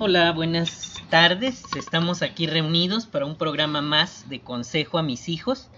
[0.00, 1.62] Hola, buenas tardes.
[1.76, 5.68] Estamos aquí reunidos para un programa más de Consejo a mis hijos.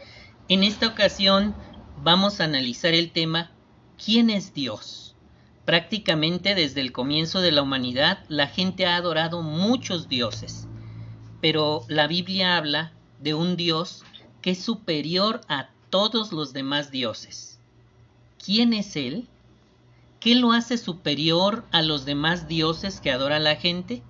[0.49, 1.55] En esta ocasión
[2.03, 3.51] vamos a analizar el tema
[4.03, 5.15] ¿Quién es Dios?
[5.67, 10.67] Prácticamente desde el comienzo de la humanidad la gente ha adorado muchos dioses,
[11.43, 14.03] pero la Biblia habla de un Dios
[14.41, 17.61] que es superior a todos los demás dioses.
[18.43, 19.29] ¿Quién es Él?
[20.27, 24.03] ¿Qué lo hace superior a los demás dioses que adora la gente?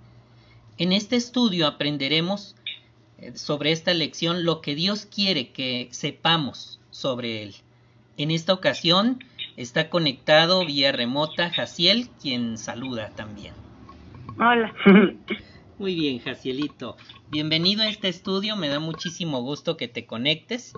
[0.79, 2.57] En este estudio aprenderemos
[3.19, 7.55] eh, sobre esta lección lo que Dios quiere que sepamos sobre Él.
[8.16, 9.23] En esta ocasión
[9.59, 13.52] está conectado vía remota Jaciel, quien saluda también.
[14.38, 14.74] Hola.
[15.79, 16.96] Muy bien, Jacielito.
[17.29, 20.73] Bienvenido a este estudio, me da muchísimo gusto que te conectes.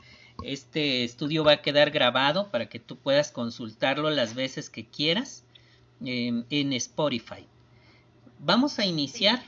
[0.45, 5.42] Este estudio va a quedar grabado para que tú puedas consultarlo las veces que quieras
[6.01, 7.45] em, en Spotify.
[8.38, 9.43] Vamos a iniciar.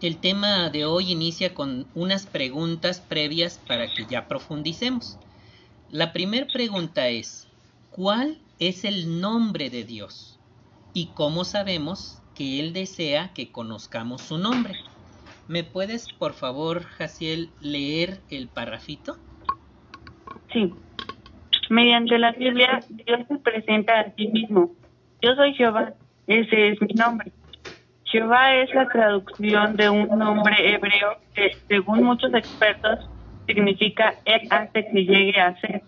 [0.00, 5.18] El tema de hoy inicia con unas preguntas previas para que ya profundicemos.
[5.90, 7.46] La primera pregunta es,
[7.90, 10.38] ¿cuál es el nombre de Dios?
[10.94, 14.74] ¿Y cómo sabemos que Él desea que conozcamos su nombre?
[15.48, 19.18] ¿Me puedes, por favor, Jaciel, leer el parrafito?
[20.52, 20.74] Sí.
[21.70, 24.72] Mediante la Biblia, Dios se presenta a sí mismo.
[25.22, 25.94] Yo soy Jehová,
[26.26, 27.32] ese es mi nombre.
[28.04, 32.98] Jehová es la traducción de un nombre hebreo que, según muchos expertos,
[33.46, 35.82] significa Él hace que llegue a ser.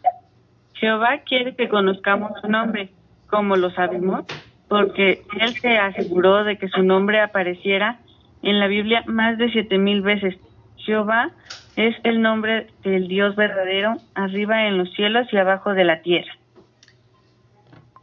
[0.75, 2.91] Jehová quiere que conozcamos su nombre.
[3.27, 4.25] como lo sabemos?
[4.69, 7.99] Porque Él se aseguró de que su nombre apareciera
[8.43, 10.37] en la Biblia más de siete mil veces.
[10.77, 11.31] Jehová
[11.77, 16.33] es el nombre del Dios verdadero, arriba en los cielos y abajo de la tierra.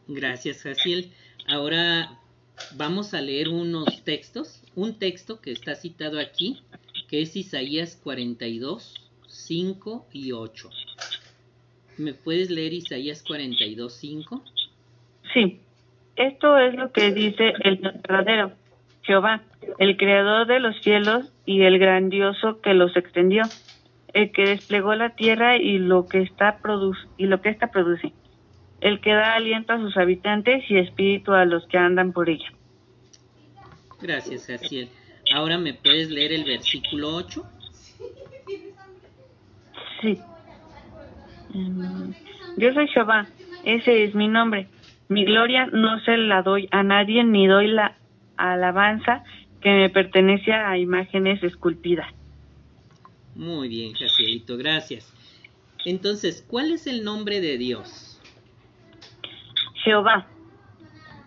[0.07, 1.11] Gracias, Jaciel.
[1.47, 2.19] Ahora
[2.75, 4.63] vamos a leer unos textos.
[4.75, 6.61] Un texto que está citado aquí,
[7.07, 10.69] que es Isaías 42, 5 y 8.
[11.97, 14.43] ¿Me puedes leer Isaías 42, 5?
[15.33, 15.59] Sí.
[16.15, 18.51] Esto es lo que dice el verdadero,
[19.03, 19.43] Jehová,
[19.79, 23.43] el creador de los cielos y el grandioso que los extendió,
[24.13, 26.59] el que desplegó la tierra y lo que está
[27.17, 28.13] y lo que ésta produce,
[28.79, 32.51] el que da aliento a sus habitantes y espíritu a los que andan por ella.
[34.01, 34.87] Gracias, Jaciel.
[35.33, 37.43] Ahora me puedes leer el versículo 8.
[40.01, 40.17] Sí.
[42.57, 43.27] Yo soy Jehová,
[43.65, 44.67] ese es mi nombre.
[45.09, 47.97] Mi gloria no se la doy a nadie ni doy la
[48.37, 49.23] alabanza
[49.61, 52.07] que me pertenece a imágenes esculpidas.
[53.35, 55.13] Muy bien, Jacielito, gracias.
[55.85, 58.19] Entonces, ¿cuál es el nombre de Dios?
[59.83, 60.27] Jehová.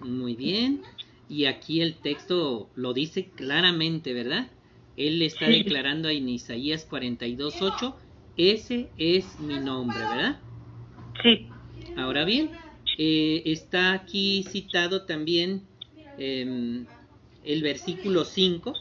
[0.01, 0.83] Muy bien.
[1.29, 4.49] Y aquí el texto lo dice claramente, ¿verdad?
[4.97, 7.95] Él le está declarando en Isaías 42.8,
[8.37, 10.41] ese es mi nombre, ¿verdad?
[11.23, 11.49] Sí.
[11.97, 12.51] Ahora bien,
[12.99, 15.63] eh, está aquí citado también
[16.19, 16.87] em,
[17.45, 18.75] el versículo 5,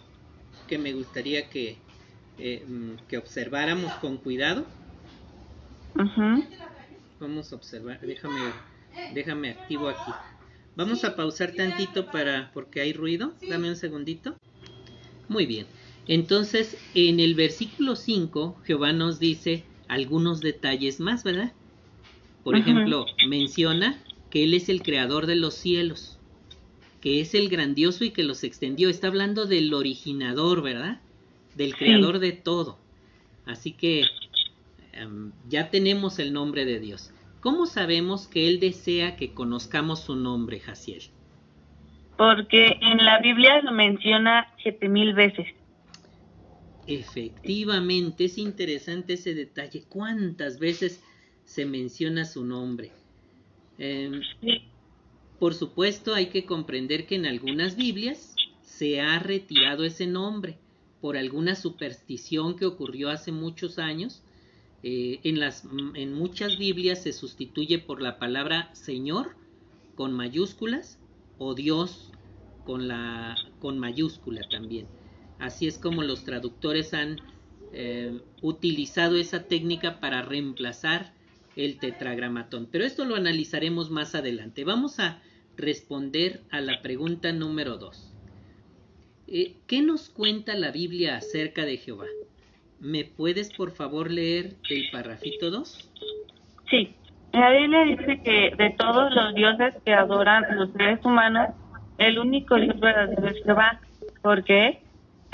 [0.67, 1.77] que me gustaría que,
[2.37, 4.65] eh, mm, que observáramos con cuidado.
[7.19, 8.41] Vamos a observar, déjame,
[9.13, 10.11] déjame activo aquí.
[10.75, 13.33] Vamos a pausar tantito para porque hay ruido.
[13.47, 14.35] Dame un segundito.
[15.29, 15.67] Muy bien.
[16.07, 21.53] Entonces, en el versículo 5, Jehová nos dice algunos detalles más, ¿verdad?
[22.43, 26.12] Por ejemplo, menciona que Él es el creador de los cielos,
[27.03, 28.87] que es el grandioso y que los extendió.
[28.87, 31.01] Está hablando del originador, ¿verdad?
[31.53, 32.77] Del creador de todo.
[33.45, 34.05] Así que
[34.93, 37.11] em, ya tenemos el nombre de Dios.
[37.41, 41.01] ¿Cómo sabemos que Él desea que conozcamos su nombre, Jaciel?
[42.17, 45.47] Porque en la Biblia lo menciona siete mil veces.
[46.87, 49.83] Efectivamente, es interesante ese detalle.
[49.89, 51.03] ¿Cuántas veces
[51.43, 52.93] se menciona su nombre?
[53.77, 54.21] Em,
[55.43, 60.57] por supuesto, hay que comprender que en algunas Biblias se ha retirado ese nombre
[61.01, 64.23] por alguna superstición que ocurrió hace muchos años.
[64.83, 69.35] Eh, en, las, en muchas Biblias se sustituye por la palabra Señor
[69.95, 70.97] con mayúsculas
[71.37, 72.09] o Dios
[72.63, 74.87] con, la, con mayúscula también.
[75.39, 77.19] Así es como los traductores han
[77.73, 81.13] eh, utilizado esa técnica para reemplazar
[81.57, 82.69] el tetragramatón.
[82.71, 84.63] Pero esto lo analizaremos más adelante.
[84.63, 85.21] Vamos a
[85.57, 88.13] responder a la pregunta número 2.
[89.27, 92.05] Eh, ¿Qué nos cuenta la Biblia acerca de Jehová?
[92.79, 95.91] ¿Me puedes por favor leer el parrafito 2?
[96.69, 96.95] Sí.
[97.31, 101.49] La Biblia dice que de todos los dioses que adoran los seres humanos,
[101.97, 103.79] el único Dios verdadero es Jehová,
[104.21, 104.79] ¿Por qué?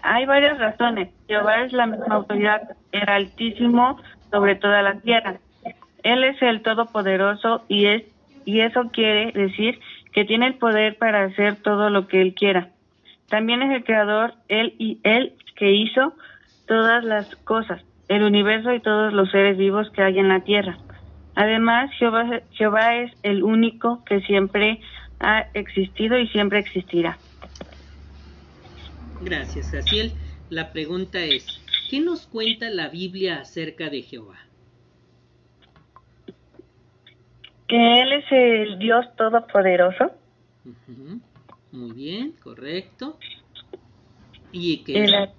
[0.01, 1.09] Hay varias razones.
[1.27, 3.97] Jehová es la misma autoridad, el altísimo
[4.31, 5.39] sobre toda la tierra.
[6.03, 8.03] Él es el todopoderoso y es
[8.45, 9.79] y eso quiere decir
[10.11, 12.69] que tiene el poder para hacer todo lo que él quiera.
[13.27, 16.13] También es el creador, él y él que hizo
[16.67, 20.77] todas las cosas, el universo y todos los seres vivos que hay en la tierra.
[21.35, 24.81] Además, Jehová, es el único que siempre
[25.19, 27.17] ha existido y siempre existirá.
[29.21, 30.11] Gracias, Jaciel.
[30.49, 31.45] La pregunta es,
[31.89, 34.48] ¿qué nos cuenta la Biblia acerca de Jehová?
[37.69, 40.11] Que Él es el Dios Todopoderoso.
[41.71, 43.17] Muy bien, correcto.
[44.51, 45.29] Y que el,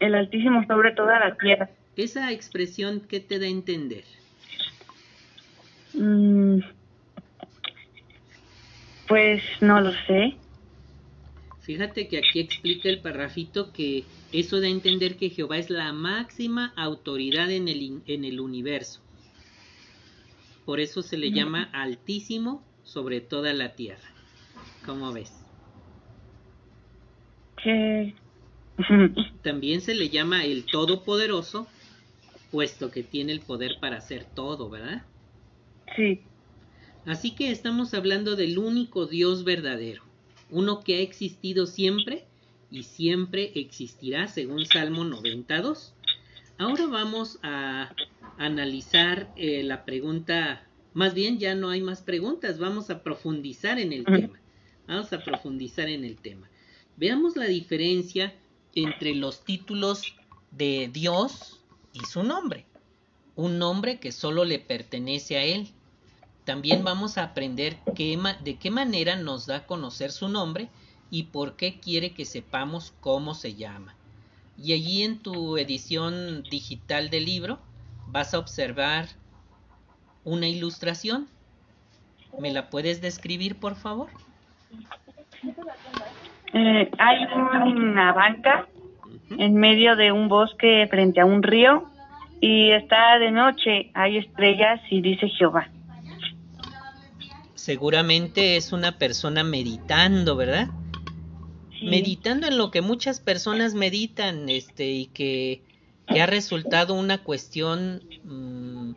[0.00, 1.70] el Altísimo sobre toda la tierra.
[1.96, 4.04] Esa expresión, ¿qué te da a entender?
[5.94, 6.60] Mm,
[9.06, 10.36] pues no lo sé.
[11.60, 15.92] Fíjate que aquí explica el parrafito que eso da a entender que Jehová es la
[15.92, 19.00] máxima autoridad en el, en el universo.
[20.64, 24.08] Por eso se le llama altísimo sobre toda la tierra.
[24.86, 25.32] ¿Cómo ves?
[29.42, 31.66] También se le llama el Todopoderoso,
[32.50, 35.02] puesto que tiene el poder para hacer todo, ¿verdad?
[35.96, 36.20] Sí.
[37.06, 40.02] Así que estamos hablando del único Dios verdadero
[40.52, 42.24] uno que ha existido siempre
[42.70, 45.94] y siempre existirá, según Salmo 92.
[46.62, 47.92] Ahora vamos a
[48.38, 50.64] analizar eh, la pregunta,
[50.94, 54.40] más bien ya no hay más preguntas, vamos a profundizar en el tema.
[54.86, 56.48] Vamos a profundizar en el tema.
[56.96, 58.32] Veamos la diferencia
[58.76, 60.14] entre los títulos
[60.52, 61.58] de Dios
[61.92, 62.64] y su nombre.
[63.34, 65.68] Un nombre que solo le pertenece a Él
[66.44, 70.68] también vamos a aprender de qué manera nos da a conocer su nombre
[71.10, 73.96] y por qué quiere que sepamos cómo se llama.
[74.62, 77.58] Y allí en tu edición digital del libro
[78.06, 79.06] vas a observar
[80.24, 81.26] una ilustración.
[82.38, 84.08] ¿Me la puedes describir, por favor?
[86.54, 88.68] Eh, hay una banca
[89.30, 91.88] en medio de un bosque frente a un río
[92.40, 95.68] y está de noche, hay estrellas y dice Jehová
[97.62, 100.66] seguramente es una persona meditando, ¿verdad?
[101.82, 105.62] Meditando en lo que muchas personas meditan, este, y que,
[106.08, 108.92] ha resultado una cuestión, mm,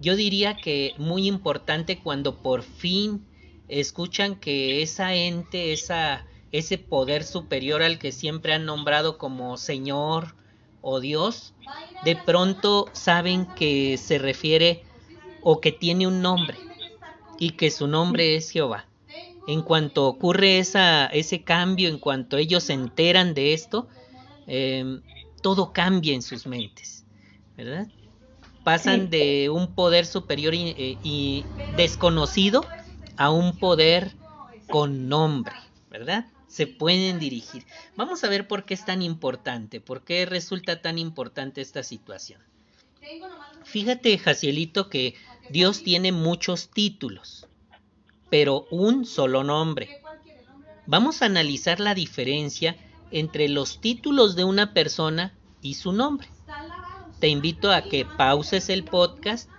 [0.00, 3.24] yo diría que muy importante cuando por fin
[3.68, 10.34] escuchan que esa ente, esa, ese poder superior al que siempre han nombrado como Señor
[10.82, 11.54] o Dios,
[12.04, 14.82] de pronto saben que se refiere
[15.42, 16.58] o que tiene un nombre
[17.38, 18.89] y que su nombre es Jehová.
[19.50, 23.88] En cuanto ocurre esa, ese cambio, en cuanto ellos se enteran de esto,
[24.46, 25.02] em,
[25.42, 27.04] todo cambia en sus mentes,
[27.56, 27.88] ¿verdad?
[28.62, 31.44] Pasan de un poder superior y, y,
[31.76, 32.64] desconocido
[33.16, 34.14] a un poder
[34.68, 35.56] con nombre,
[35.90, 36.26] ¿verdad?
[36.46, 37.66] Se pueden dirigir.
[37.96, 42.40] Vamos a ver por qué es tan importante, por qué resulta tan importante esta situación.
[43.64, 45.16] Fíjate, Jacielito, que
[45.48, 47.48] Dios tiene muchos títulos,
[48.30, 50.00] pero un solo nombre.
[50.86, 52.76] Vamos a analizar la diferencia
[53.10, 56.28] entre los títulos de una persona y su nombre.
[57.18, 59.50] Te invito a que pauses el podcast,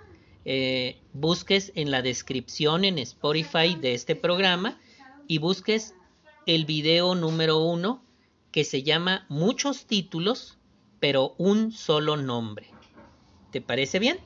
[0.46, 4.80] eh, busques en la descripción en Spotify de este programa
[5.28, 5.94] y busques
[6.48, 8.02] el video número uno
[8.52, 10.58] que se llama Muchos títulos,
[11.00, 12.68] pero un solo nombre.
[13.52, 14.18] ¿Te parece bien?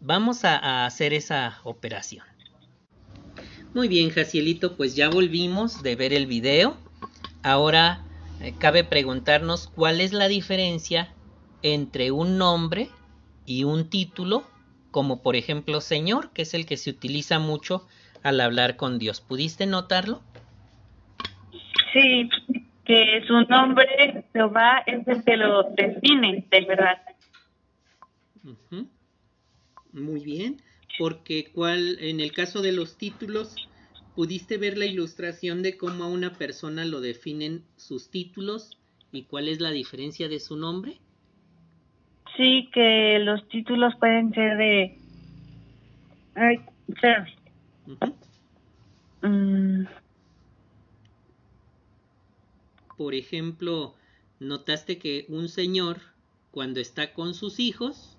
[0.00, 2.24] Vamos a, hacer esa operación.
[3.74, 6.76] Muy bien, Jacielito, pues ya volvimos de ver el video.
[7.42, 8.02] Ahora
[8.40, 11.12] eh, cabe preguntarnos cuál es la diferencia
[11.62, 12.88] entre un nombre
[13.44, 14.44] y un título,
[14.90, 17.86] como por ejemplo Señor, que es el que se utiliza mucho
[18.22, 19.20] al hablar con Dios.
[19.20, 20.22] ¿Pudiste notarlo?
[21.92, 22.28] Sí,
[22.84, 27.02] que su nombre Jehová es el que lo define, de verdad.
[29.92, 30.60] Muy bien,
[30.98, 33.54] porque cuál, en el caso de los títulos,
[34.16, 38.76] ¿pudiste ver la ilustración de cómo a una persona lo definen sus títulos
[39.12, 40.98] y cuál es la diferencia de su nombre?
[42.36, 44.98] Sí, que los títulos pueden ser de...
[46.34, 46.60] Ay,
[49.22, 49.84] mm.
[52.96, 53.94] Por ejemplo,
[54.40, 56.00] notaste que un señor,
[56.50, 58.18] cuando está con sus hijos,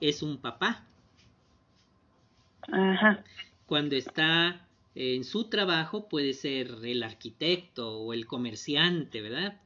[0.00, 0.86] es un papá.
[2.70, 3.24] Ajá.
[3.66, 9.60] Cuando está en su trabajo puede ser el arquitecto o el comerciante, ¿verdad?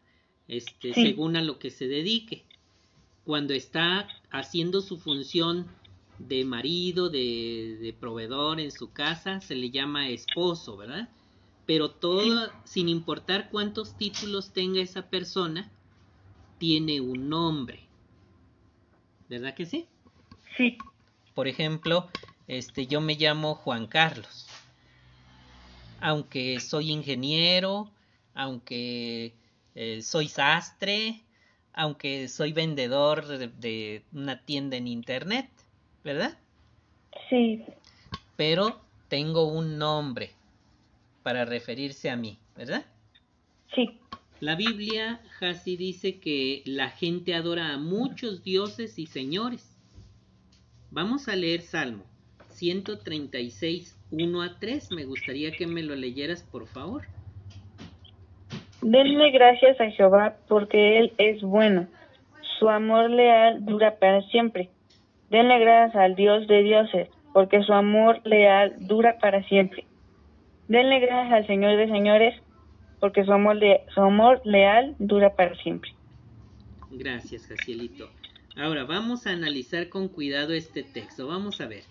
[0.48, 2.44] Este, según a lo que se dedique.
[3.24, 5.66] Cuando está haciendo su función
[6.18, 11.08] de marido, de, de proveedor en su casa, se le llama esposo, ¿verdad?
[11.66, 15.72] Pero todo, sin importar cuántos títulos tenga esa persona,
[16.58, 17.80] tiene un nombre.
[19.28, 19.86] ¿Verdad que sí?
[20.56, 20.78] Sí.
[21.34, 22.08] Por ejemplo,
[22.48, 24.46] este, yo me llamo Juan Carlos.
[26.00, 27.90] Aunque soy ingeniero,
[28.34, 29.34] aunque
[29.74, 31.22] eh, soy sastre,
[31.72, 35.48] aunque soy vendedor de, una tienda en internet,
[36.04, 36.38] ¿verdad?
[37.28, 37.62] Sí.
[38.36, 40.30] Pero tengo un nombre
[41.22, 42.84] para referirse a mí, ¿verdad?
[43.74, 43.98] Sí.
[44.38, 49.74] La Biblia, Hasi, dice que la gente adora a muchos dioses y señores.
[50.90, 52.04] Vamos a leer Salmo
[52.56, 54.90] 136, 1 a 3.
[54.92, 57.02] Me gustaría que me lo leyeras, por favor.
[58.82, 61.86] Denle gracias a Jehová porque Él es bueno.
[62.58, 64.70] Su amor leal dura para siempre.
[65.30, 69.84] Denle gracias al Dios de dioses porque su amor leal dura para siempre.
[70.68, 72.34] Denle gracias al Señor de señores
[73.00, 73.58] porque su amor,
[73.94, 75.90] su amor leal dura para siempre.
[76.90, 78.08] Gracias, Jacielito.
[78.56, 81.26] Ahora vamos a analizar con cuidado este texto.
[81.26, 81.82] Vamos a ver.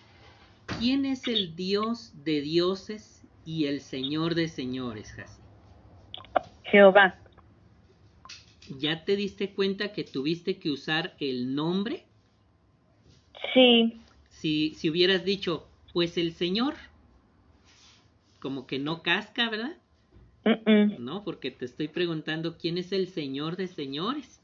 [0.66, 5.46] ¿Quién es el Dios de dioses y el Señor de señores, Jaciel?
[6.64, 7.18] Jehová.
[8.78, 12.04] ¿Ya te diste cuenta que tuviste que usar el nombre?
[13.54, 14.00] Sí.
[14.28, 16.74] Si, si hubieras dicho, pues el Señor,
[18.40, 19.76] como que no casca, ¿verdad?
[20.98, 24.40] No, porque te estoy preguntando quién es el Señor de señores.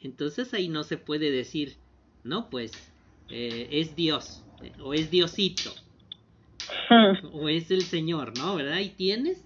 [0.00, 1.76] Entonces ahí no se puede decir,
[2.24, 2.72] no, pues
[3.28, 4.44] eh, es Dios,
[4.82, 5.72] o es Diosito,
[7.32, 8.54] o es el Señor, ¿no?
[8.54, 8.78] ¿Verdad?
[8.78, 9.44] Y tienes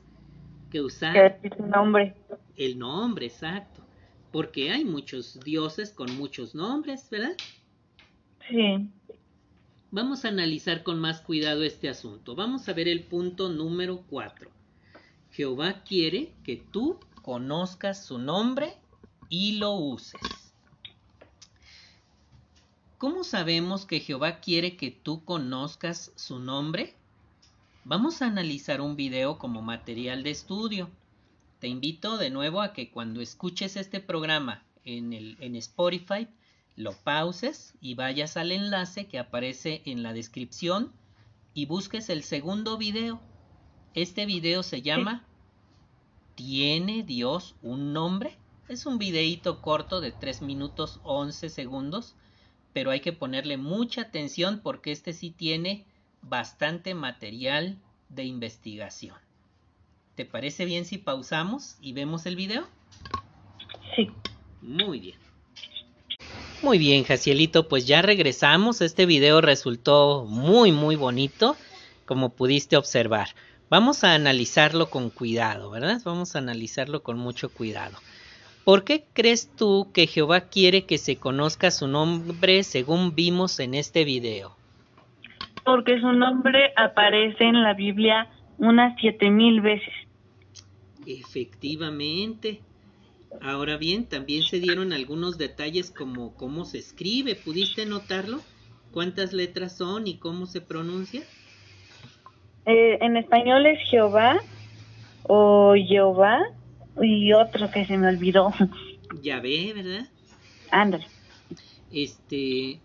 [0.70, 2.14] que usar el nombre.
[2.56, 3.82] El nombre, exacto.
[4.32, 7.36] Porque hay muchos dioses con muchos nombres, ¿verdad?
[8.48, 8.88] Sí.
[9.90, 12.34] Vamos a analizar con más cuidado este asunto.
[12.34, 14.50] Vamos a ver el punto número 4.
[15.30, 18.74] Jehová quiere que tú conozcas su nombre
[19.28, 20.20] y lo uses.
[22.98, 26.94] ¿Cómo sabemos que Jehová quiere que tú conozcas su nombre?
[27.84, 30.88] Vamos a analizar un video como material de estudio.
[31.58, 36.26] Te invito de nuevo a que cuando escuches este programa en, el, en Spotify,
[36.74, 40.90] lo pauses y vayas al enlace que aparece en la descripción
[41.52, 43.20] y busques el segundo video.
[43.92, 45.22] Este video se llama
[46.34, 48.38] ¿Tiene Dios un nombre?
[48.68, 52.16] Es un videíto corto de 3 minutos 11 segundos,
[52.76, 55.86] pero hay que ponerle mucha atención porque este sí tiene
[56.20, 57.78] bastante material
[58.10, 59.16] de investigación.
[60.14, 62.68] ¿Te parece bien si pausamos y vemos el video?
[63.96, 64.10] Sí.
[64.60, 65.18] Muy bien.
[66.60, 68.82] Muy bien, Jacielito, pues ya regresamos.
[68.82, 71.56] Este video resultó muy, muy bonito,
[72.04, 73.30] como pudiste observar.
[73.70, 76.02] Vamos a analizarlo con cuidado, ¿verdad?
[76.04, 77.96] Vamos a analizarlo con mucho cuidado.
[78.66, 83.72] ¿Por qué crees tú que Jehová quiere que se conozca su nombre según vimos en
[83.72, 84.56] este video?
[85.66, 89.92] porque su nombre aparece en la Biblia unas siete mil veces.
[91.04, 92.60] Efectivamente.
[93.42, 97.34] Ahora bien, también se dieron algunos detalles como cómo se escribe.
[97.34, 98.38] ¿Pudiste notarlo?
[98.92, 101.22] ¿Cuántas letras son y cómo se pronuncia?
[102.64, 104.38] Eh, en español es Jehová
[105.24, 106.46] o Jehová
[107.02, 108.52] y otro que se me olvidó.
[109.22, 110.08] Ya ve, ¿verdad?
[110.70, 111.06] Ándale.
[111.92, 112.80] Este,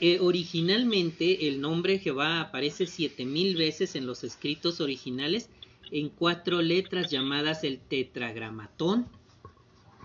[0.00, 5.48] eh, originalmente el nombre Jehová aparece siete mil veces en los escritos originales
[5.90, 9.06] en cuatro letras llamadas el tetragramatón,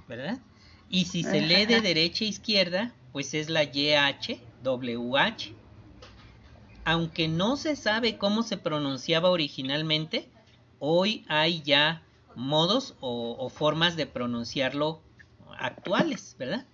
[0.08, 0.40] ¿verdad?
[0.90, 5.54] Y si se lee de derecha a izquierda, pues es la YHWH.
[6.86, 10.30] Aunque no se sabe cómo se pronunciaba originalmente,
[10.80, 12.04] hoy hay ya
[12.40, 15.02] modos o formas de pronunciarlo
[15.60, 16.66] actuales, ¿verdad?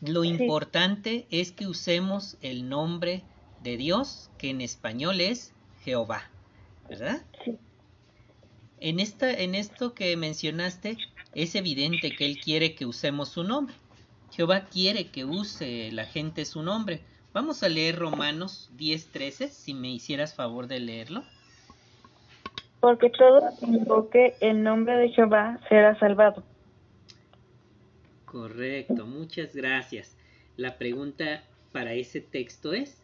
[0.00, 3.22] Lo importante es que usemos el nombre
[3.62, 5.52] de Dios, que en español es
[5.84, 6.28] Jehová,
[6.88, 7.24] ¿verdad?
[7.44, 7.52] Sí.
[8.80, 10.98] En, esta, en esto que mencionaste,
[11.34, 13.76] es evidente que Él quiere que usemos su nombre.
[14.32, 17.04] Jehová quiere que use la gente su nombre.
[17.32, 21.22] Vamos a leer Romanos 10:13, si me hicieras favor de leerlo.
[22.82, 26.42] Porque todo invoque el nombre de Jehová será salvado.
[28.24, 30.18] Correcto, muchas gracias.
[30.56, 33.00] La pregunta para ese texto es,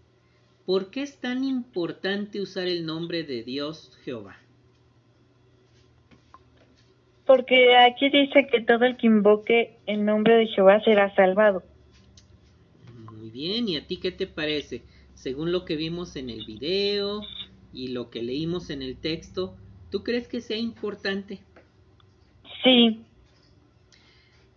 [0.66, 4.36] ¿por qué es tan importante usar el nombre de Dios Jehová?
[7.24, 11.62] Porque aquí dice que todo el que invoque el nombre de Jehová será salvado.
[13.12, 14.82] Muy bien, ¿y a ti qué te parece?
[15.14, 17.20] Según lo que vimos en el video
[17.72, 19.54] y lo que leímos en el texto,
[19.90, 21.40] ¿tú crees que sea importante?
[22.62, 23.02] Sí.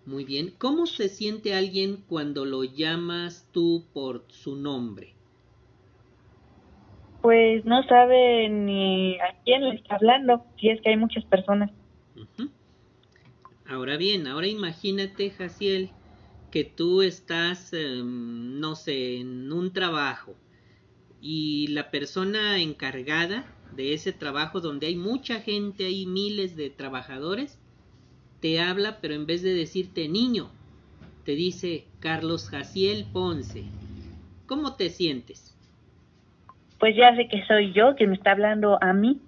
[0.05, 0.53] Muy bien.
[0.57, 5.13] ¿Cómo se siente alguien cuando lo llamas tú por su nombre?
[7.21, 11.69] Pues no sabe ni a quién le está hablando, si es que hay muchas personas.
[13.67, 15.91] Ahora bien, ahora imagínate, Jaciel,
[16.49, 20.35] que tú estás, em, no sé, en un trabajo
[21.21, 27.57] y la persona encargada de ese trabajo donde hay mucha gente, hay miles de trabajadores,
[28.41, 30.49] te habla, pero en vez de decirte niño,
[31.25, 33.63] te dice Carlos Jaciel Ponce.
[34.47, 35.55] ¿Cómo te sientes?
[36.79, 39.21] Pues ya sé que soy yo que me está hablando a mí.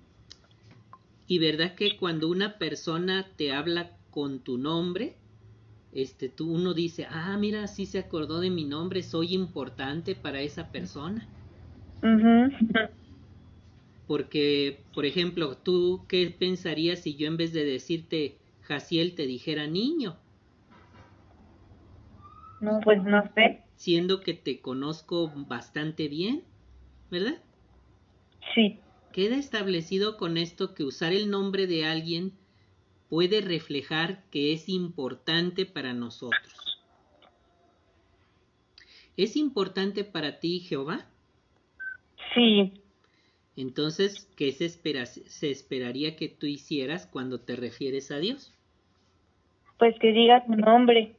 [1.27, 5.15] Y verdad que cuando una persona te habla con tu nombre,
[5.93, 10.41] este, tú uno dice, ah, mira, sí se acordó de mi nombre, soy importante para
[10.41, 11.27] esa persona.
[14.07, 19.67] Porque, por ejemplo, tú, ¿qué pensarías si yo en vez de decirte Jaciel te dijera
[19.67, 20.17] niño?
[22.59, 23.61] No, pues no sé.
[23.75, 26.43] Siendo que te conozco bastante bien,
[27.09, 27.41] ¿verdad?
[28.53, 28.79] Sí.
[29.11, 32.33] Queda establecido con esto que usar el nombre de alguien
[33.09, 36.81] puede reflejar que es importante para nosotros.
[39.15, 41.05] ¿Es importante para ti Jehová?
[42.33, 42.82] Sí.
[43.55, 48.51] Entonces, ¿qué se, espera, se esperaría que tú hicieras cuando te refieres a Dios?
[49.77, 51.15] Pues que digas tu nombre.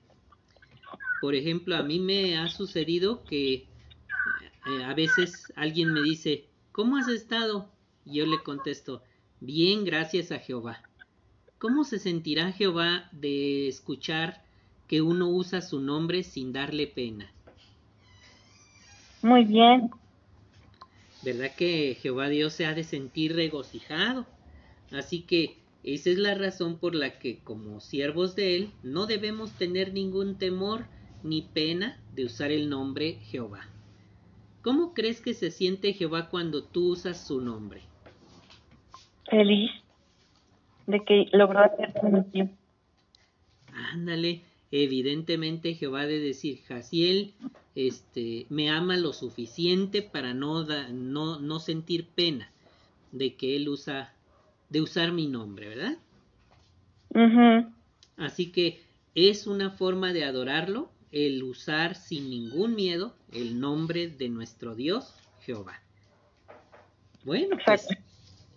[1.20, 3.66] Por ejemplo, a mí me ha sucedido que
[4.66, 7.70] eh, a veces alguien me dice, ¿cómo has estado?
[8.04, 9.02] Y yo le contesto,
[9.40, 10.82] bien, gracias a Jehová.
[11.58, 14.42] ¿Cómo se sentirá Jehová de escuchar
[14.88, 17.32] que uno usa su nombre sin darle pena?
[19.22, 19.90] Muy bien.
[21.24, 24.26] ¿Verdad que Jehová Dios se ha de sentir regocijado?
[24.92, 29.52] Así que esa es la razón por la que como siervos de Él no debemos
[29.52, 30.84] tener ningún temor
[31.22, 33.66] ni pena de usar el nombre Jehová.
[34.60, 37.82] ¿Cómo crees que se siente Jehová cuando tú usas su nombre?
[39.30, 39.70] Feliz
[40.86, 42.52] de que logró hacer su misión.
[43.72, 47.34] Ándale, evidentemente Jehová de decir, Jaciel,
[47.74, 52.50] este, me ama lo suficiente para no, no, no sentir pena
[53.12, 54.12] de que él usa
[54.68, 55.98] de usar mi nombre, ¿verdad?
[58.16, 58.80] Así que
[59.14, 65.14] es una forma de adorarlo el usar sin ningún miedo el nombre de nuestro Dios,
[65.42, 65.80] Jehová.
[67.24, 67.86] Bueno, pues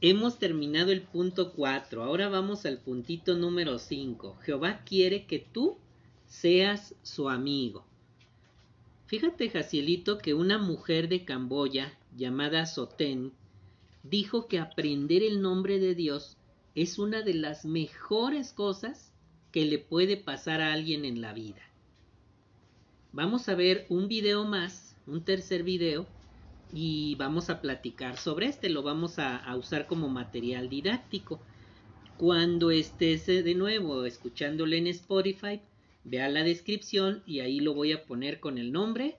[0.02, 2.04] hemos terminado el punto 4.
[2.04, 4.38] Ahora vamos al puntito número 5.
[4.42, 5.78] Jehová quiere que tú
[6.26, 7.86] seas su amigo.
[9.08, 13.32] Fíjate, Jacielito, que una mujer de Camboya llamada Sotén
[14.04, 16.36] dijo que aprender el nombre de Dios
[16.76, 19.14] es una de las mejores cosas
[19.54, 21.62] que le puede pasar a alguien en la vida.
[23.14, 26.06] Vamos a ver un video más, un tercer video,
[26.74, 31.40] y vamos a platicar sobre este, lo vamos a, a usar como material didáctico.
[32.18, 35.62] Cuando estés de nuevo escuchándole en Spotify,
[36.10, 39.18] vea la descripción y ahí lo voy a poner con el nombre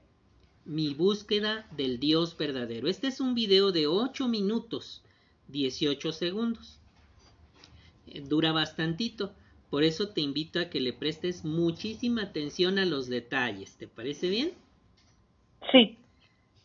[0.64, 2.88] mi búsqueda del Dios verdadero.
[2.88, 5.02] Este es un video de 8 minutos
[5.48, 6.78] 18 segundos.
[8.06, 9.32] Eh, dura bastantito.
[9.70, 13.76] Por eso te invito a que le prestes muchísima atención a los detalles.
[13.76, 14.52] ¿Te parece bien?
[15.72, 15.96] Sí.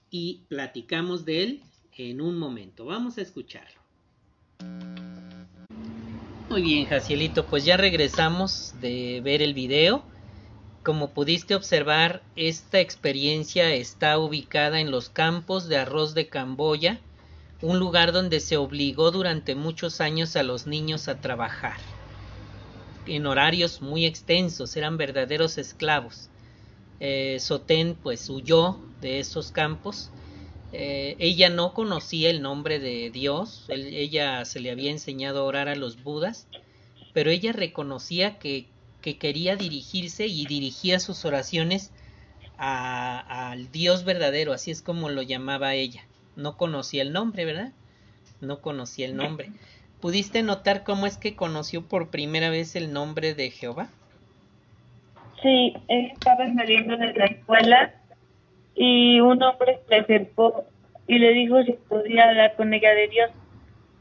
[0.09, 1.61] Y platicamos de él
[1.97, 2.85] en un momento.
[2.85, 3.81] Vamos a escucharlo.
[6.49, 10.12] Muy bien, Jacielito, pues ya regresamos de ver el video.
[10.83, 16.99] Como pudiste observar, esta experiencia está ubicada en los campos de arroz de Camboya,
[17.61, 21.77] un lugar donde se obligó durante muchos años a los niños a trabajar.
[23.07, 26.27] En horarios muy extensos, eran verdaderos esclavos.
[26.99, 30.11] Eh, Sotén pues huyó de esos campos.
[30.73, 35.69] Eh, ella no conocía el nombre de Dios, ella se le había enseñado a orar
[35.69, 36.45] a los budas,
[37.13, 38.72] pero ella reconocía que
[39.03, 41.91] que quería dirigirse y dirigía sus oraciones
[42.57, 46.05] al Dios verdadero, así es como lo llamaba ella.
[46.37, 47.73] No conocía el nombre, ¿verdad?
[48.39, 49.49] No conocía el nombre.
[49.99, 53.89] ¿Pudiste notar cómo es que conoció por primera vez el nombre de Jehová?
[55.41, 57.93] Sí, estaba saliendo de la escuela
[58.73, 60.63] y un hombre se acercó
[61.07, 63.31] y le dijo si podía hablar con ella de Dios.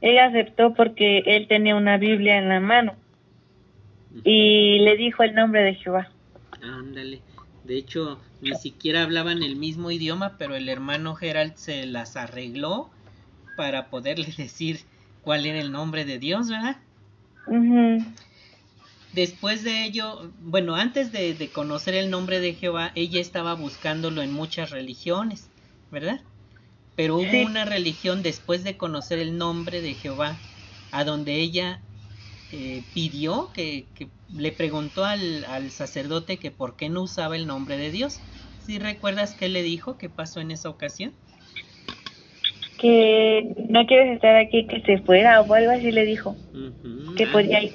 [0.00, 3.01] Ella aceptó porque él tenía una Biblia en la mano
[4.24, 6.10] y le dijo el nombre de Jehová.
[6.62, 7.20] Ándale.
[7.64, 12.90] De hecho, ni siquiera hablaban el mismo idioma, pero el hermano Gerald se las arregló
[13.56, 14.80] para poderle decir
[15.22, 16.76] cuál era el nombre de Dios, ¿verdad?
[19.12, 24.32] Después de ello, bueno, antes de, conocer el nombre de Jehová, ella estaba buscándolo en
[24.32, 25.50] muchas religiones,
[25.90, 26.20] ¿verdad?
[26.96, 30.36] Pero hubo una religión después de conocer el nombre de Jehová,
[30.92, 31.80] a donde ella
[32.52, 33.86] eh, pidió que,
[34.34, 38.20] le preguntó al, al, sacerdote que por qué no usaba el nombre de Dios.
[38.64, 39.96] ¿Sí recuerdas qué le dijo?
[39.96, 41.12] ¿Qué pasó en esa ocasión?
[42.78, 46.36] Que no quieres estar aquí, que se fuera o algo así le dijo.
[47.16, 47.72] Que podía ir.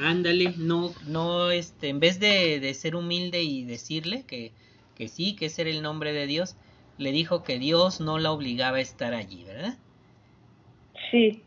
[0.00, 4.52] Ándale, no, no, este, en vez de, de ser humilde y decirle que,
[4.96, 6.56] que sí, que ese era el nombre de Dios,
[6.98, 9.78] le dijo que Dios no la obligaba a estar allí, ¿verdad?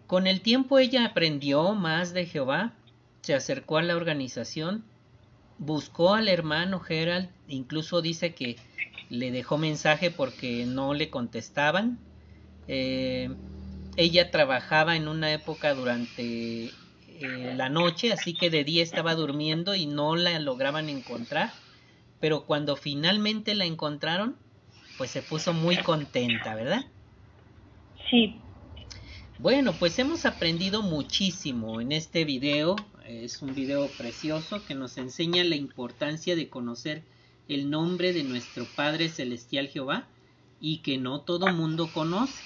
[0.07, 2.71] Con el tiempo ella aprendió más de Jehová,
[3.21, 4.83] se acercó a la organización,
[5.59, 8.55] buscó al hermano Gerald, incluso dice que
[9.09, 11.97] le dejó mensaje porque no le contestaban.
[12.67, 13.29] Eh,
[13.97, 19.75] ella trabajaba en una época durante eh, la noche, así que de día estaba durmiendo
[19.75, 21.51] y no la lograban encontrar.
[22.21, 24.37] Pero cuando finalmente la encontraron,
[24.97, 26.85] pues se puso muy contenta, ¿verdad?
[28.09, 28.39] Sí.
[29.39, 32.75] Bueno, pues hemos aprendido muchísimo en este video.
[33.07, 37.03] Es un video precioso que nos enseña la importancia de conocer
[37.47, 40.07] el nombre de nuestro Padre Celestial Jehová
[40.59, 42.41] y que no todo mundo conoce.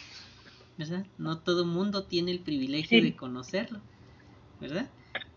[0.77, 1.05] ¿verdad?
[1.17, 3.79] No todo mundo tiene el privilegio de conocerlo.
[4.59, 4.89] ¿Verdad?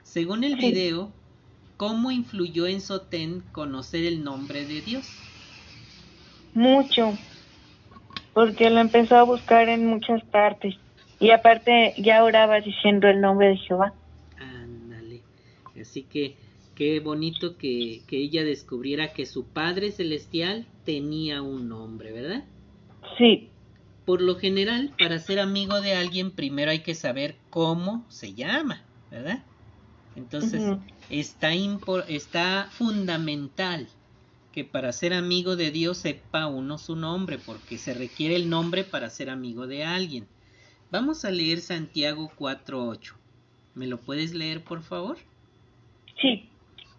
[0.02, 1.12] Según el video,
[1.76, 5.06] ¿cómo influyó en Sotén conocer el nombre de Dios?
[6.52, 7.16] Mucho,
[8.32, 10.74] porque lo empezó a buscar en muchas partes.
[11.20, 13.94] Y aparte ya oraba diciendo el nombre de Jehová.
[14.38, 15.22] Ándale.
[15.80, 16.36] Así que
[16.74, 22.44] qué bonito que, que ella descubriera que su Padre Celestial tenía un nombre, ¿verdad?
[23.18, 23.48] Sí.
[24.04, 28.82] Por lo general, para ser amigo de alguien, primero hay que saber cómo se llama,
[29.10, 29.42] ¿verdad?
[30.16, 30.62] Entonces,
[31.10, 31.52] está,
[32.08, 33.88] está fundamental
[34.52, 38.84] que para ser amigo de Dios sepa uno su nombre, porque se requiere el nombre
[38.84, 40.28] para ser amigo de alguien.
[40.94, 43.14] Vamos a leer Santiago 4.8.
[43.74, 45.16] ¿Me lo puedes leer, por favor?
[46.22, 46.48] Sí.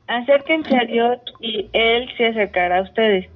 [0.07, 3.29] Acérquense a Dios y Él se acercará a ustedes.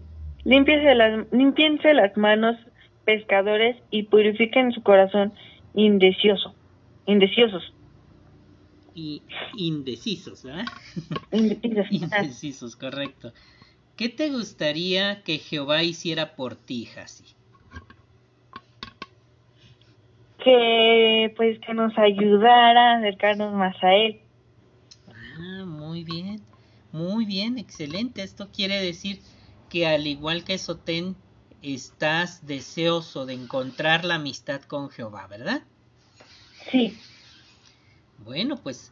[0.43, 2.57] Límpiense las, limpiense las manos,
[3.05, 5.31] pescadores, y purifiquen su corazón
[5.75, 6.53] indecioso,
[7.05, 7.73] indeciosos.
[8.93, 9.21] Y
[9.55, 10.65] indecisos, ¿verdad?
[11.31, 12.11] Indecisos.
[12.11, 13.31] indecisos, correcto.
[13.95, 17.38] ¿Qué te gustaría que Jehová hiciera por ti, Jasi?
[20.43, 24.21] Que pues que nos ayudara a acercarnos más a él.
[25.07, 26.41] Ah, muy bien,
[26.91, 28.23] muy bien, excelente.
[28.23, 29.21] Esto quiere decir
[29.69, 31.15] que al igual que Sotén,
[31.61, 35.61] estás deseoso de encontrar la amistad con Jehová, ¿verdad?
[36.71, 36.97] Sí.
[38.19, 38.91] Bueno, pues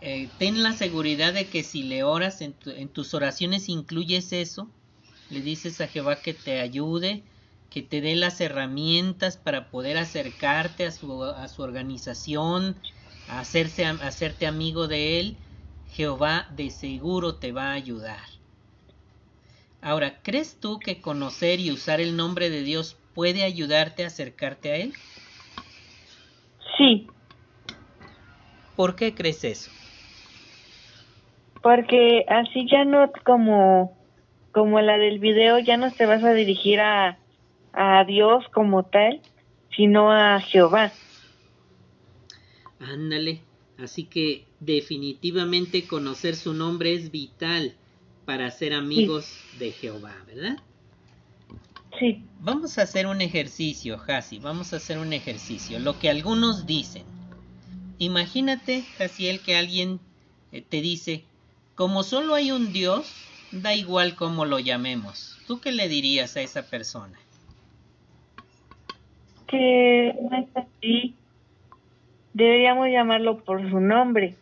[0.00, 4.68] eh, ten la seguridad de que si le oras en, en tus oraciones incluyes eso,
[5.30, 7.22] le dices a Jehová que te ayude,
[7.70, 12.76] que te dé las herramientas para poder acercarte a su, a su organización,
[13.28, 15.36] a, hacerse, a hacerte amigo de él,
[15.92, 18.20] Jehová de seguro te va a ayudar.
[19.80, 24.72] Ahora, ¿crees tú que conocer y usar el nombre de Dios puede ayudarte a acercarte
[24.72, 24.92] a Él?
[26.78, 27.06] Sí.
[28.76, 29.70] ¿Por qué crees eso?
[31.62, 33.96] Porque así ya no como
[34.52, 37.18] como la del video ya no te vas a dirigir a
[37.74, 39.20] a Dios como tal,
[39.74, 40.92] sino a Jehová.
[42.80, 43.40] Ándale,
[43.78, 47.74] así que definitivamente conocer su nombre es vital
[48.24, 50.58] para ser amigos de Jehová, ¿verdad?
[51.98, 52.24] Sí.
[52.40, 57.04] Vamos a hacer un ejercicio, Hasi, vamos a hacer un ejercicio, lo que algunos dicen.
[57.98, 60.00] Imagínate, Hasiel, que alguien
[60.52, 61.24] eh, te dice,
[61.74, 63.12] como solo hay un Dios,
[63.52, 65.38] da igual cómo lo llamemos.
[65.46, 67.18] ¿Tú qué le dirías a esa persona?
[69.46, 71.14] Que no es así.
[72.32, 74.36] Deberíamos llamarlo por su nombre.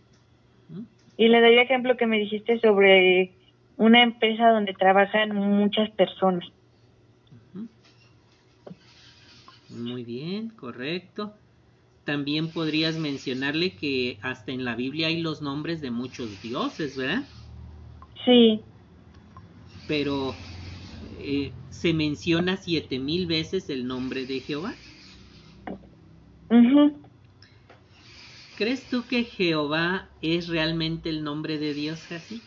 [1.16, 3.32] Y le daría ejemplo que me dijiste sobre
[3.76, 6.50] una empresa donde trabajan muchas personas.
[9.68, 11.32] Muy bien, correcto.
[12.04, 17.22] También podrías mencionarle que hasta en la Biblia hay los nombres de muchos dioses, ¿verdad?
[18.24, 18.60] Sí.
[19.86, 20.34] Pero
[21.20, 24.74] eh, se menciona siete mil veces el nombre de Jehová.
[28.56, 32.42] ¿Crees tú que Jehová es realmente el nombre de Dios, así?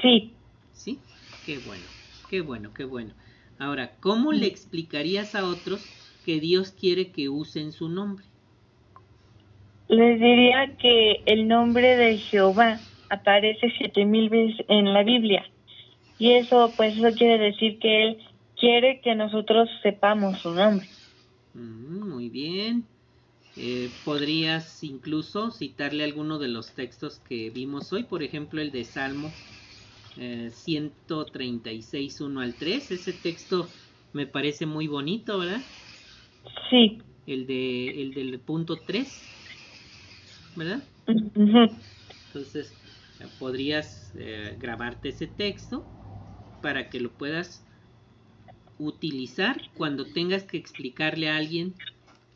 [0.00, 0.32] Sí.
[0.72, 0.98] ¿Sí?
[1.44, 1.84] Qué bueno,
[2.30, 3.12] qué bueno, qué bueno.
[3.58, 5.84] Ahora, ¿cómo le explicarías a otros
[6.24, 8.24] que Dios quiere que usen su nombre?
[9.88, 15.44] Les diría que el nombre de Jehová aparece siete mil veces en la Biblia.
[16.18, 18.18] Y eso, pues, eso quiere decir que Él
[18.56, 20.88] quiere que nosotros sepamos su nombre.
[21.54, 22.84] Mm, muy bien.
[23.56, 28.84] Eh, podrías incluso citarle alguno de los textos que vimos hoy, por ejemplo, el de
[28.84, 29.32] Salmo
[30.16, 32.90] 136, eh, 1 al 3.
[32.90, 33.70] Ese texto
[34.12, 35.64] me parece muy bonito, ¿verdad?
[36.70, 36.98] Sí.
[37.26, 39.06] El, de, el del punto 3,
[40.56, 40.82] ¿verdad?
[42.28, 42.74] Entonces,
[43.38, 45.84] podrías eh, grabarte ese texto
[46.60, 47.64] para que lo puedas
[48.78, 51.74] utilizar cuando tengas que explicarle a alguien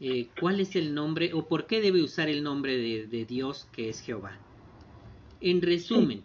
[0.00, 3.88] eh, cuál es el nombre o por qué debe usar el nombre de, Dios que
[3.88, 4.38] es Jehová.
[5.40, 6.22] En resumen,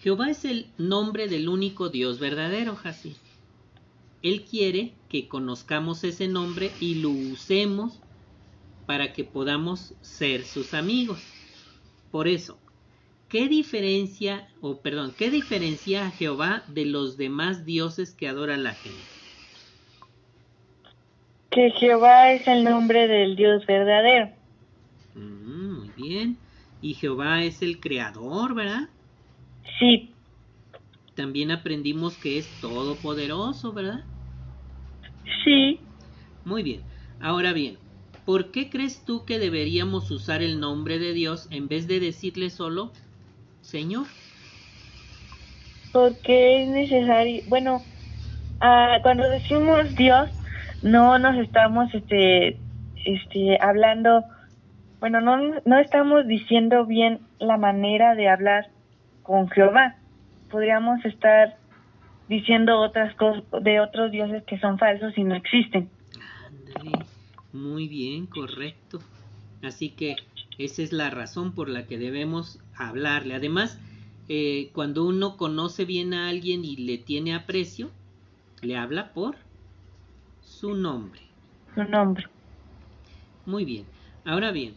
[0.00, 3.16] Jehová es el nombre del único Dios verdadero, Jasí.
[4.22, 7.98] Él quiere que conozcamos ese nombre y lo usemos
[8.86, 11.20] para que podamos ser sus amigos.
[12.10, 12.58] Por eso,
[13.28, 18.74] ¿qué diferencia, o perdón, qué diferencia a Jehová de los demás dioses que adora la
[18.74, 19.02] gente?
[21.50, 24.30] Que Jehová es el nombre del Dios verdadero.
[25.14, 26.38] Mm, muy bien.
[26.80, 28.88] Y Jehová es el creador, ¿verdad?
[29.78, 30.14] Sí.
[31.14, 34.04] También aprendimos que es todopoderoso, ¿verdad?
[35.44, 35.80] Sí.
[36.44, 36.82] Muy bien.
[37.20, 37.78] Ahora bien,
[38.24, 42.50] ¿por qué crees tú que deberíamos usar el nombre de Dios en vez de decirle
[42.50, 42.92] solo
[43.68, 44.06] Señor?
[45.92, 47.82] Porque es necesario, bueno,
[48.60, 50.30] ah, cuando decimos Dios,
[50.82, 52.58] no nos estamos este,
[53.04, 54.24] este, hablando,
[55.00, 58.70] bueno, no, no estamos diciendo bien la manera de hablar
[59.22, 59.96] con Jehová.
[60.50, 61.58] Podríamos estar
[62.26, 65.90] diciendo otras cosas de otros dioses que son falsos y no existen.
[67.52, 69.00] Muy bien, correcto.
[69.62, 70.16] Así que
[70.56, 73.34] esa es la razón por la que debemos hablarle.
[73.34, 73.78] Además,
[74.28, 77.90] eh, cuando uno conoce bien a alguien y le tiene aprecio,
[78.62, 79.36] le habla por
[80.42, 81.20] su nombre.
[81.74, 82.26] Su nombre.
[83.46, 83.84] Muy bien.
[84.24, 84.74] Ahora bien,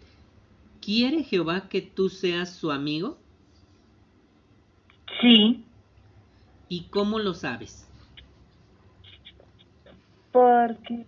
[0.82, 3.18] ¿quiere Jehová que tú seas su amigo?
[5.22, 5.64] Sí.
[6.70, 7.88] ¿Y cómo lo sabes?
[10.32, 11.06] Porque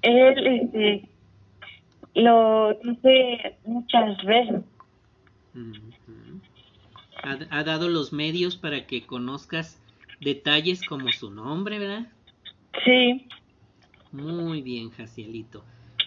[0.00, 1.08] él este,
[2.14, 4.62] lo dice muchas veces.
[7.22, 9.80] Ha, dado los medios para que conozcas
[10.20, 12.10] detalles como su nombre, ¿verdad?
[12.84, 13.26] Sí.
[14.12, 15.64] Muy bien, Jacielito.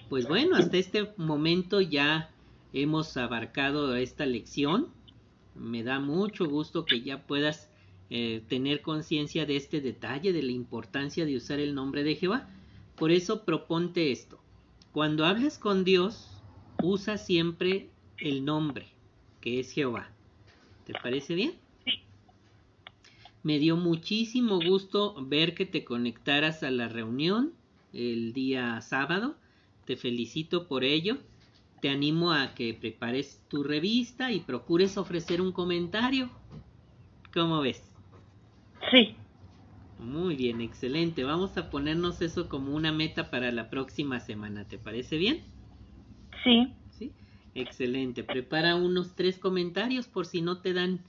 [0.10, 2.30] Pues bueno, hasta este momento ya
[2.74, 4.88] hemos abarcado esta lección.
[5.56, 7.72] Me da mucho gusto que ya puedas
[8.10, 12.50] eh, tener conciencia de este detalle, de la importancia de usar el nombre de Jehová.
[12.96, 14.40] Por eso proponte esto.
[14.92, 16.30] Cuando hables con Dios,
[16.82, 18.95] usa siempre el nombre,
[19.46, 20.10] que es Jehová.
[20.86, 21.54] ¿Te parece bien?
[23.44, 27.54] Me dio muchísimo gusto ver que te conectaras a la reunión
[27.94, 29.36] el día sábado.
[29.86, 31.20] Te felicito por ello.
[31.80, 36.32] Te animo a que prepares tu revista y procures ofrecer un comentario.
[37.32, 37.84] ¿Cómo ves?
[38.90, 39.16] Sí.
[40.00, 41.24] Muy bien, excelente.
[41.24, 44.68] Vamos a ponernos eso como una meta para la próxima semana.
[44.68, 45.44] ¿Te parece bien?
[46.44, 46.74] Sí.
[47.56, 48.24] Excelente.
[48.24, 51.00] Prepara unos tres comentarios por si no te dan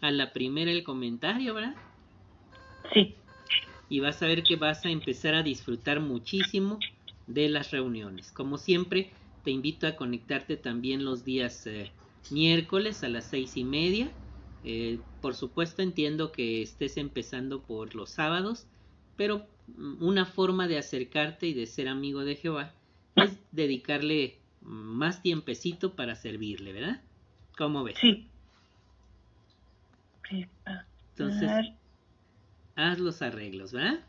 [0.00, 1.74] a la primera el comentario, ¿verdad?
[2.92, 3.16] Sí
[3.88, 6.78] y vas a ver que vas a empezar a disfrutar muchísimo
[7.26, 8.32] de las reuniones.
[8.32, 9.10] Como siempre,
[9.44, 11.90] te invito a conectarte también los días eh,
[12.30, 14.10] miércoles a las seis y media.
[14.64, 18.66] Eh, por supuesto entiendo que estés empezando por los sábados,
[19.16, 19.46] pero
[20.00, 22.74] una forma de acercarte y de ser amigo de Jehová
[23.16, 27.02] es dedicarle más tiempecito para servirle, ¿verdad?
[27.56, 27.96] ¿Cómo ves?
[28.00, 28.30] Sí.
[31.10, 31.50] Entonces,
[32.74, 34.04] haz los arreglos, ¿verdad?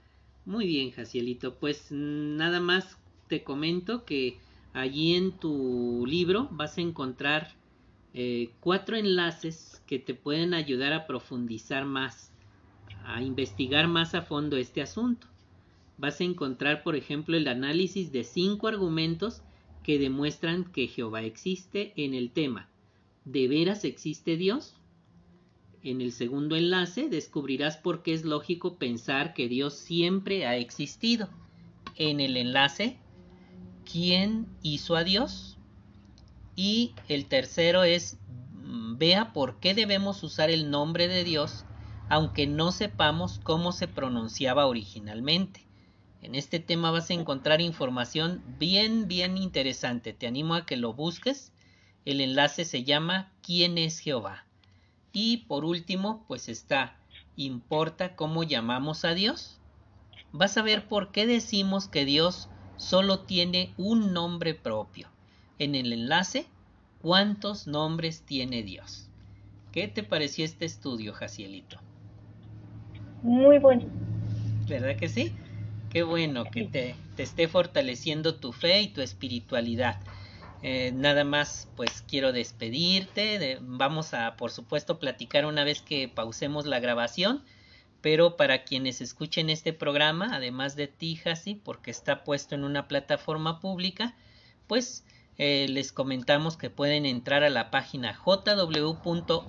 [0.46, 1.56] Muy bien, Jacielito.
[1.56, 4.40] Pues nada más te comento que
[4.74, 7.54] allí en tu libro vas a encontrar
[8.14, 12.32] eh, cuatro enlaces que te pueden ayudar a profundizar más,
[13.04, 15.28] a investigar más a fondo este asunto.
[15.98, 19.42] Vas a encontrar, por ejemplo, el análisis de cinco argumentos
[19.86, 22.68] que demuestran que Jehová existe en el tema.
[23.24, 24.74] ¿De veras existe Dios?
[25.84, 31.30] En el segundo enlace descubrirás por qué es lógico pensar que Dios siempre ha existido.
[31.96, 32.98] En el enlace,
[33.90, 35.60] ¿quién hizo a Dios?
[36.56, 38.18] Y el tercero es
[38.64, 41.64] mm, vea por qué debemos usar el nombre de Dios
[42.10, 45.65] aunque no sepamos cómo se pronunciaba originalmente.
[46.26, 50.12] En este tema vas a encontrar información bien, bien interesante.
[50.12, 51.52] Te animo a que lo busques.
[52.04, 54.44] El enlace se llama ¿Quién es Jehová?
[55.14, 56.98] Y por último, pues está
[57.36, 59.60] ¿Importa cómo llamamos a Dios?
[60.32, 65.10] Vas a ver por qué decimos que Dios solo tiene un nombre propio.
[65.60, 66.48] En el enlace,
[67.04, 69.10] ¿cuántos nombres tiene Dios?
[69.72, 71.78] ¿Qué te pareció este estudio, Jacielito?
[73.22, 73.84] Muy bueno.
[74.68, 75.32] ¿Verdad que sí?
[75.96, 79.98] Qué bueno que te, te esté fortaleciendo tu fe y tu espiritualidad.
[80.62, 83.60] Eh, nada más, pues quiero despedirte.
[83.62, 87.46] vamos a, por supuesto, platicar una vez que pausemos la grabación.
[88.02, 92.90] Pero para quienes escuchen este programa, además de ti, Hasi, porque está puesto en una
[92.90, 94.18] plataforma pública,
[94.68, 95.06] pues
[95.38, 99.46] eh, les comentamos que pueden entrar a la página jw.org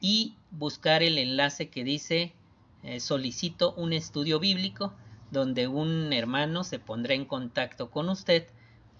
[0.00, 2.32] y buscar el enlace que dice
[2.82, 4.94] eh, solicito un estudio bíblico
[5.30, 8.46] donde un hermano se pondrá en contacto con usted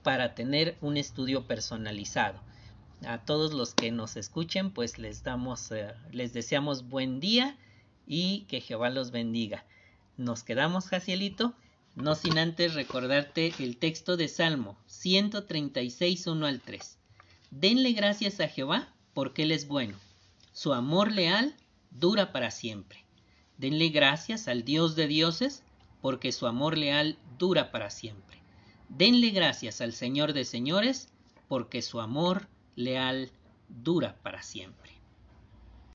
[0.02, 2.40] para tener un estudio personalizado.
[3.06, 7.56] A todos los que nos escuchen, pues les damos, eh, les deseamos buen día
[8.06, 9.64] y que Jehová los bendiga.
[10.16, 11.54] Nos quedamos, Jacielito,
[11.96, 16.98] no sin antes recordarte el texto de Salmo 136, 1 al 3.
[17.50, 19.96] Denle gracias a Jehová porque Él es bueno.
[20.52, 21.54] Su amor leal
[21.90, 23.04] dura para siempre.
[23.60, 25.64] Denle gracias al Dios de dioses
[26.00, 28.38] porque su amor leal dura para siempre.
[28.88, 31.10] Denle gracias al Señor de señores,
[31.46, 33.30] porque su amor leal
[33.68, 34.99] dura para siempre.